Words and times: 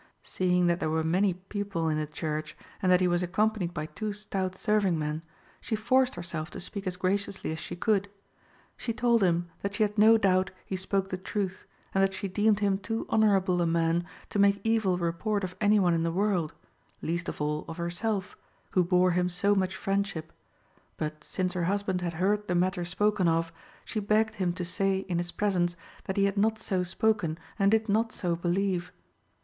Seeing 0.23 0.65
that 0.65 0.79
there 0.79 0.89
were 0.89 1.03
many 1.03 1.35
people 1.35 1.87
in 1.87 1.99
the 1.99 2.07
church, 2.07 2.57
and 2.81 2.91
that 2.91 3.01
he 3.01 3.07
was 3.07 3.21
accompanied 3.21 3.71
by 3.71 3.85
two 3.85 4.13
stout 4.13 4.57
serving 4.57 4.97
men, 4.97 5.23
she 5.59 5.75
forced 5.75 6.15
herself 6.15 6.49
to 6.49 6.59
speak 6.59 6.87
as 6.87 6.97
graciously 6.97 7.51
as 7.51 7.59
she 7.59 7.75
could. 7.75 8.09
She 8.77 8.93
told 8.93 9.21
him 9.21 9.51
that 9.61 9.75
she 9.75 9.83
had 9.83 9.99
no 9.99 10.17
doubt 10.17 10.49
he 10.65 10.75
spoke 10.75 11.09
the 11.09 11.17
truth, 11.17 11.65
and 11.93 12.03
that 12.03 12.15
she 12.15 12.27
deemed 12.27 12.61
him 12.61 12.79
too 12.79 13.05
honourable 13.11 13.61
a 13.61 13.67
man 13.67 14.03
to 14.31 14.39
make 14.39 14.59
evil 14.63 14.97
report 14.97 15.43
of 15.43 15.55
any 15.61 15.79
one 15.79 15.93
in 15.93 16.01
the 16.01 16.11
world; 16.11 16.55
least 17.03 17.29
of 17.29 17.39
all 17.39 17.63
of 17.67 17.77
herself, 17.77 18.35
who 18.71 18.83
bore 18.83 19.11
him 19.11 19.29
so 19.29 19.53
much 19.53 19.75
friendship; 19.75 20.33
but 20.97 21.23
since 21.23 21.53
her 21.53 21.65
husband 21.65 22.01
had 22.01 22.13
heard 22.13 22.47
the 22.47 22.55
matter 22.55 22.83
spoken 22.85 23.27
of, 23.27 23.53
she 23.85 23.99
begged 23.99 24.33
him 24.37 24.51
to 24.53 24.65
say 24.65 25.01
in 25.07 25.19
his 25.19 25.29
presence 25.31 25.75
that 26.05 26.17
he 26.17 26.25
had 26.25 26.37
not 26.39 26.57
so 26.57 26.81
spoken 26.81 27.37
and 27.59 27.69
did 27.69 27.87
not 27.87 28.11
so 28.11 28.35
believe. 28.35 28.91